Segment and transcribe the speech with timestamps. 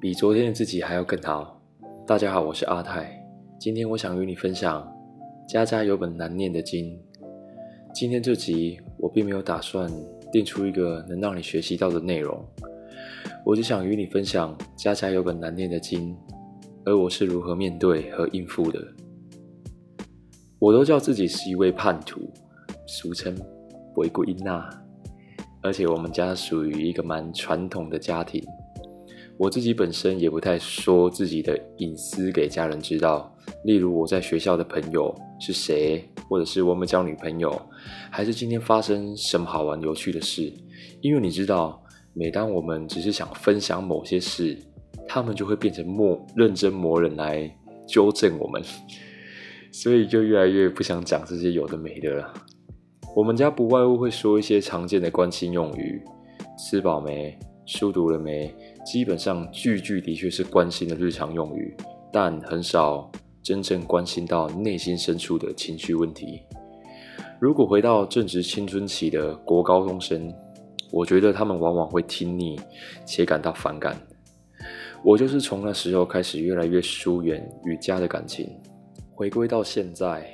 [0.00, 1.60] 比昨天的自己还要更好。
[2.06, 3.22] 大家好，我是阿泰。
[3.58, 4.82] 今天我想与你分享
[5.46, 6.96] 《家家有本难念的经》。
[7.92, 9.92] 今天这集我并没有打算
[10.32, 12.42] 定出一个能让你学习到的内容，
[13.44, 16.16] 我只想与你分享《家家有本难念的经》，
[16.86, 18.82] 而我是如何面对和应付的。
[20.58, 22.22] 我都叫自己是一位叛徒，
[22.86, 23.36] 俗称
[23.96, 24.44] 违规仔。
[25.60, 28.42] 而且我们家属于一个蛮传统的家庭，
[29.40, 33.34] 我自己本身也不太说自己的隐私给家人知道。
[33.64, 37.58] 例如我在学校的朋友是谁，或者是我们交女朋友，
[38.10, 40.52] 还是今天发生什么好玩有趣的事。
[41.00, 44.58] 因为你知道，每当我们只是想分享某些事，
[45.08, 47.50] 他们就会变成默认真磨人来
[47.88, 48.62] 纠正我们，
[49.72, 52.30] 所以就越来越不想讲这些有的没的了。
[53.16, 56.02] 我们家不外乎会说一些常见的关心用语，
[56.58, 57.38] 吃饱没？
[57.72, 58.52] 书读了没？
[58.84, 61.72] 基本上句句的确是关心的日常用语，
[62.12, 63.08] 但很少
[63.44, 66.42] 真正关心到内心深处的情绪问题。
[67.38, 70.34] 如果回到正值青春期的国高中生，
[70.90, 72.58] 我觉得他们往往会听腻
[73.06, 73.96] 且感到反感。
[75.04, 78.50] 我就是从那时候开始越来越疏远与家的感情，
[79.14, 80.28] 回归到现在。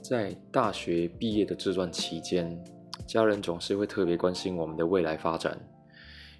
[0.00, 2.58] 在大学毕业的这段期间，
[3.06, 5.56] 家人总是会特别关心我们的未来发展，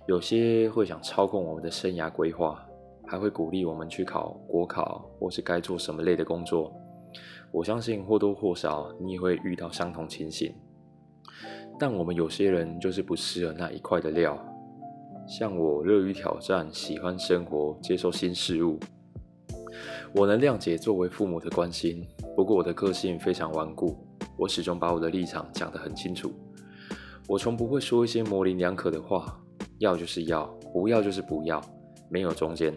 [0.07, 2.61] 有些会想操控我们的生涯规划，
[3.07, 6.73] 还会鼓励我们去考国考或是该做什么类的工作。
[7.53, 10.53] 我相信或多或少你也会遇到相同情形，
[11.79, 14.37] 但我们有些人就是不适合那一块的料，
[15.29, 18.81] 像我乐于挑战，喜欢生活，接受新事物。
[20.15, 23.97] 我能谅解作为父母的关心，不过我的个性非常顽固，
[24.37, 26.33] 我始终把我的立场讲得很清楚。
[27.29, 29.41] 我从不会说一些模棱两可的话，
[29.83, 31.61] 要就是要，不要就是不要，
[32.09, 32.73] 没有中间。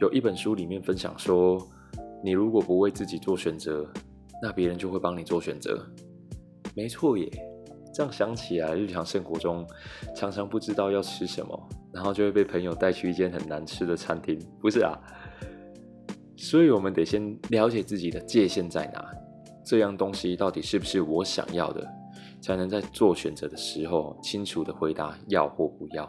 [0.00, 1.58] 有一本书里面分享说，
[2.24, 3.86] 你如果不为自己做选择，
[4.42, 5.78] 那别人就会帮你做选择。
[6.74, 7.30] 没错耶，
[7.92, 9.66] 这样想起来，日常生活中
[10.16, 14.98] 常常不知道要吃什么，然后就会被朋友带去一间很难吃的餐厅，不是啊？
[16.38, 19.04] 所以，我们得先了解自己的界限在哪，
[19.62, 21.86] 这样东西到底是不是我想要的，
[22.40, 26.08] 才能在做选择的时候清楚的回答要或不要。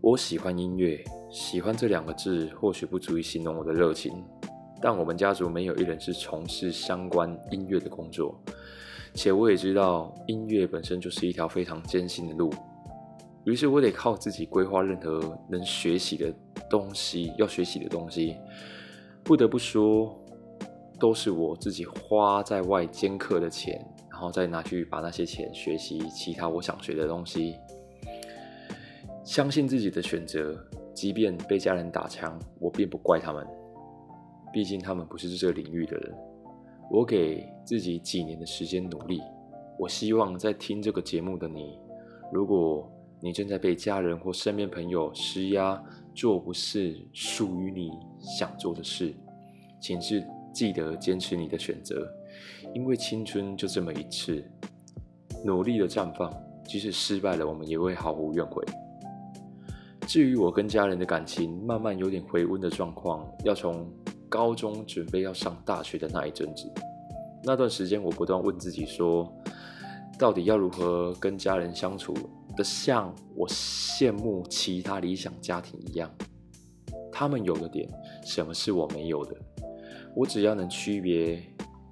[0.00, 4.12] 我喜欢音乐，喜欢这两个字或许不足以形容我的热情，
[4.82, 8.38] 但我们家族没有一人是从事相关音乐的工作，
[9.14, 12.50] 且我也知道音乐本身就是一条非常艰辛的路。
[13.44, 16.34] 于是我得靠自己规划任何能学习的
[16.68, 18.36] 东西，要学习的东西，
[19.22, 20.14] 不得不说，
[20.98, 23.86] 都是我自己花在外兼课的钱，
[24.24, 27.56] 然后再拿去把那些钱学习其他我想学的东西。
[29.22, 30.58] 相信自己的选择，
[30.94, 33.46] 即便被家人打枪，我并不怪他们，
[34.50, 36.14] 毕竟他们不是这个领域的人。
[36.90, 39.20] 我给自己几年的时间努力，
[39.78, 41.78] 我希望在听这个节目的你，
[42.32, 45.78] 如果你正在被家人或身边朋友施压，
[46.14, 49.14] 做不是属于你想做的事，
[49.78, 52.10] 请是记得坚持你的选择，
[52.74, 54.44] 因为青春就这么一次，
[55.44, 56.32] 努力的绽放，
[56.64, 58.64] 即使失败了，我们也会毫无怨悔。
[60.06, 63.90] 至于我跟家人的感情慢慢有点回温的状况，要从
[64.28, 66.70] 高中准备要上大学的那一阵子，
[67.42, 69.32] 那段时间我不断问自己说，
[70.18, 72.14] 到底要如何跟家人相处？
[72.56, 76.08] 的像我羡慕其他理想家庭一样，
[77.10, 77.88] 他们有的点，
[78.24, 79.36] 什么是我没有的？
[80.14, 81.42] 我只要能区别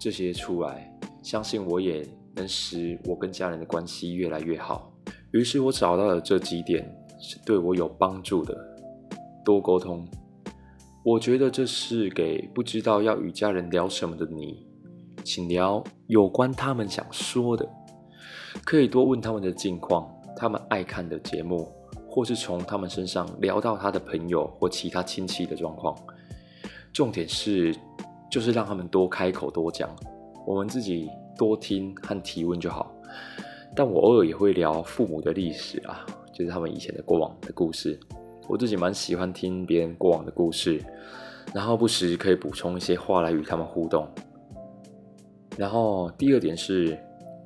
[0.02, 0.92] 这些出来，
[1.22, 2.04] 相信我也
[2.34, 4.92] 能使我跟家人的关系越来越好。
[5.30, 6.84] 于是我找到了这几点
[7.20, 8.52] 是对我有帮助的：
[9.44, 10.04] 多沟通。
[11.04, 14.66] 我觉得这是给不知道要与家人聊什么的你，
[15.22, 17.64] 请聊有关他们想说的，
[18.64, 20.12] 可以多问他们的近况。
[20.36, 21.68] 他们爱看的节目，
[22.08, 25.96] 或是从他们身上聊到他的朋友或其他亲戚的状况。
[26.92, 27.72] 重点是，
[28.32, 29.94] 就是让他们多开口多讲，
[30.46, 32.90] 我们自己多听和提问就好。
[33.76, 38.00] 但我偶尔也会聊父母的历史啊，就是他们以前的过往的故事。
[38.48, 40.82] 我自己蛮喜欢听别人过往的故事，
[41.52, 44.08] 然后不时可以补充一些话来与他们互动。
[45.58, 46.98] 然后第二点是，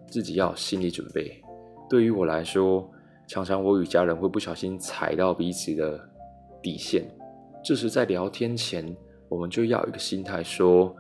[0.09, 1.43] 自己要有心理准备。
[1.91, 2.89] 对于我来说，
[3.27, 6.01] 常常我与家人会不小心踩到彼此的
[6.63, 7.05] 底线。
[7.65, 8.97] 这时在聊天前，
[9.29, 10.95] 我们就要一个心态说，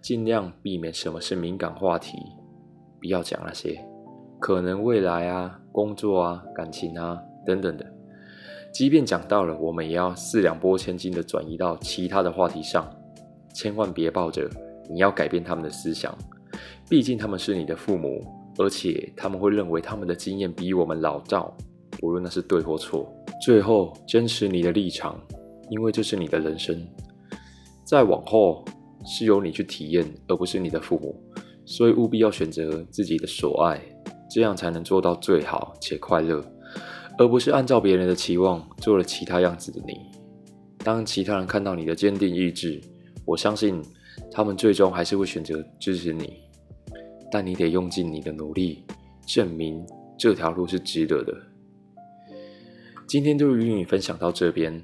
[0.00, 2.18] 尽量避免什么是敏感话题，
[3.00, 3.78] 不要讲那些
[4.38, 7.86] 可能未来啊、工作啊、感情啊等等的。
[8.72, 12.88] 即便讲到了，我们也要四两拨千斤的转移到其他的话题上，
[13.54, 14.48] 千万别抱着
[14.90, 16.14] 你要改变他们的思想，
[16.88, 18.22] 毕竟他们是你的父母，
[18.58, 21.56] 而且他们会认为他们的经验比我们老道，
[22.02, 23.10] 无论那是对或错。
[23.42, 25.18] 最后，坚持你的立场，
[25.70, 26.86] 因为这是你的人生，
[27.86, 28.64] 再往后
[29.04, 31.14] 是由你去体验，而不是你的父母，
[31.64, 33.80] 所以务必要选择自己的所爱，
[34.28, 36.44] 这样才能做到最好且快乐。
[37.16, 40.00] 而不是按照别人的期望做了其他样子的你。
[40.78, 42.80] 当其他人看到你的坚定意志，
[43.24, 43.80] 我相信
[44.32, 46.42] 他们最终还是会选择支持你。
[47.30, 48.84] 但你得用尽你的努力，
[49.24, 49.86] 证明
[50.18, 51.32] 这条路是值得的。
[53.06, 54.82] 今天就与你分享到这边。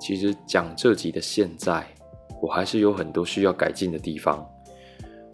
[0.00, 1.86] 其实讲这集的现在，
[2.40, 4.44] 我还是有很多需要改进的地方。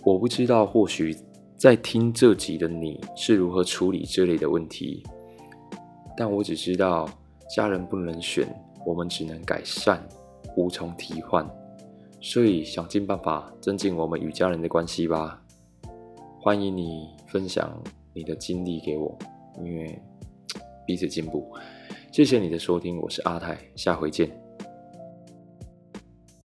[0.04, 1.16] 我不知道，或许
[1.56, 5.02] 在听这集的你是如何处理这类的问题。
[6.16, 7.08] 但我只知道，
[7.54, 8.46] 家人不能选，
[8.84, 10.02] 我们只能改善，
[10.56, 11.48] 无从替换。
[12.20, 15.42] 所以想尽办法增进我们与家人的关系吧。
[16.40, 17.82] 欢迎你分享
[18.14, 19.16] 你的经历给我，
[19.58, 19.98] 因为
[20.86, 21.52] 彼此进步。
[22.10, 24.45] 谢谢你的收听，我是阿泰，下回见。